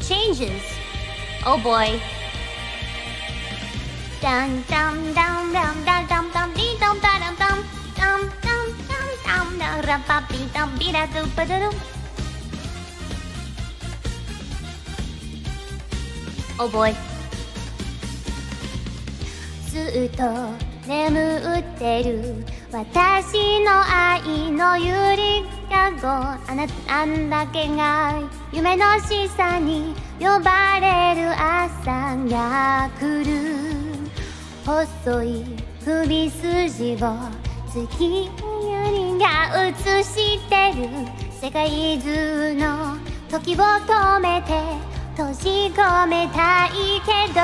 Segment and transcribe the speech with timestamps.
[0.00, 0.62] changes.
[1.46, 2.00] Oh boy.
[4.20, 7.58] Dum dum dum dum dum dum dum dee dum da dum dum
[7.96, 11.74] dum dum dum dum dum dum ba dee dum dee da dum ba da dum.
[16.58, 16.94] Oh boy.
[19.70, 20.24] ずっと
[20.88, 25.23] 眠ってる私の愛のゆり
[25.87, 28.19] あなたんだけが
[28.51, 33.29] 夢のしさに呼ばれる朝が来る。
[34.65, 35.45] 細い
[35.83, 37.15] 首筋を
[37.71, 38.31] 月よ
[38.91, 40.89] りが映してる。
[41.39, 42.97] 世界中の
[43.29, 44.53] 時を止めて
[45.15, 46.71] 閉じ込めたい
[47.05, 47.41] けど。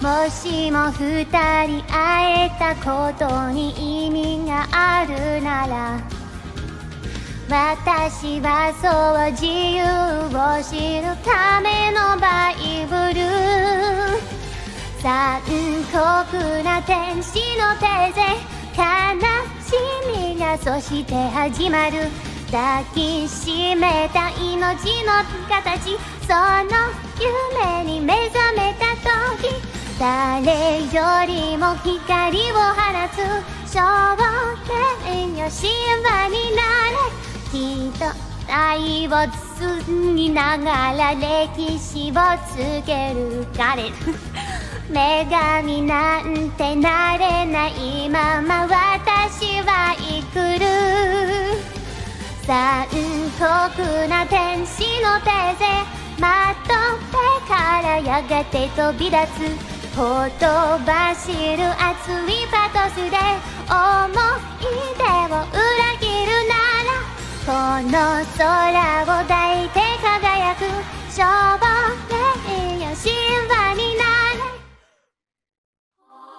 [0.00, 1.24] もしも二
[1.66, 6.21] 人会えたことに意味があるなら。
[7.48, 8.88] 私はそ
[9.28, 9.82] う自由
[10.30, 13.20] を知るためのバイブル。
[15.02, 15.42] 残
[15.90, 18.22] 酷な天使の手勢。
[18.74, 18.80] 悲
[19.60, 19.74] し
[20.16, 22.08] みがそして始まる。
[22.50, 25.98] 抱きしめた命の形。
[26.26, 26.72] その
[27.18, 28.94] 夢に目覚めた
[29.36, 29.50] 時。
[29.98, 32.80] 誰よりも光を放
[33.12, 33.18] つ。
[33.72, 33.80] 少
[35.04, 35.68] 年よ神
[36.04, 37.21] 話になれ。
[37.52, 38.06] きっと
[38.50, 39.10] 愛を
[39.60, 42.14] 包みながら歴史を
[42.48, 43.92] つける彼。
[44.88, 50.66] 女神なんてなれないまま私は生くる。
[52.46, 52.86] 残
[53.38, 55.66] 酷な天使の手勢。
[56.18, 59.94] まとってからやがて飛び出つ。
[59.94, 60.46] ほと
[60.86, 63.18] ばしる熱いパトスで。
[63.68, 66.71] 思い出を裏切るな。
[67.90, 67.98] の
[68.38, 70.60] 空を抱いて輝く
[71.10, 71.22] 少
[72.08, 73.10] 年よ神
[73.48, 74.04] 話にな
[74.38, 74.40] れ。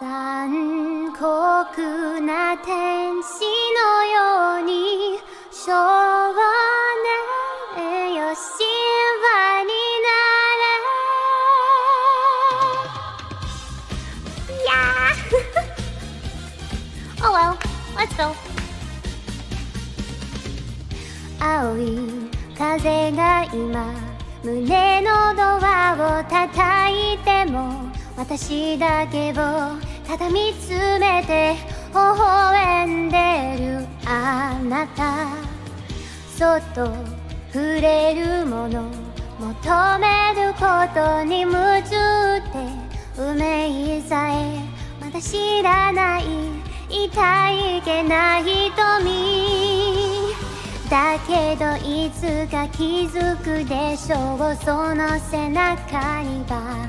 [0.00, 1.20] 残酷
[2.22, 3.30] な天使
[3.72, 4.16] のよ
[4.62, 5.20] うに
[5.52, 5.70] 少
[7.84, 8.66] 年よ神
[9.22, 9.70] 話に
[10.02, 10.08] な
[14.48, 14.54] れ。
[14.54, 15.38] いやー。
[17.24, 17.56] Oh well,
[17.96, 18.32] let's go
[21.40, 21.98] 青い
[22.56, 23.92] 風が今
[24.42, 29.34] 胸のドアを叩いても私だけを
[30.06, 31.54] ただ見つめて
[31.90, 33.16] 微笑んで
[33.58, 35.48] るあなた。
[36.38, 36.86] そっと
[37.52, 38.84] 触れるもの
[39.40, 41.96] 求めることに夢中
[42.36, 44.60] って運命さえ
[45.00, 46.24] まだ知らない
[46.88, 49.37] 痛いけない瞳。
[50.90, 54.56] だけどいつか気づくでしょう。
[54.64, 56.88] その背中には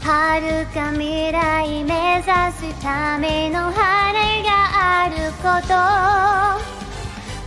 [0.00, 5.74] 遥か未来目指すための羽があること。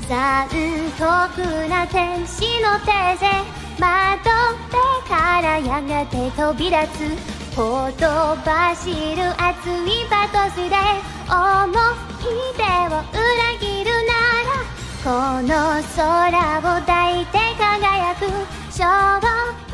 [0.09, 0.47] 残
[0.97, 0.99] 酷
[1.69, 3.27] な天使の手勢
[3.79, 4.31] まとっ
[4.69, 7.55] てからやがて飛び立つ。
[7.55, 8.05] ほと
[8.45, 10.75] ばしる熱いパトスで
[11.29, 11.35] 思
[12.21, 12.63] い出
[12.93, 13.96] を裏切る。
[15.03, 18.25] この空を抱いて輝く
[18.71, 19.66] 少